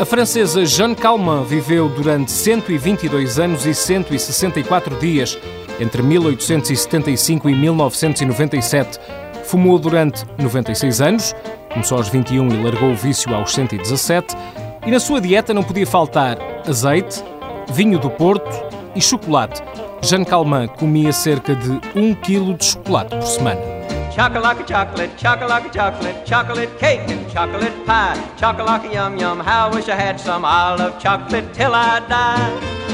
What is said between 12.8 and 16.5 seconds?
o vício aos 117, e na sua dieta não podia faltar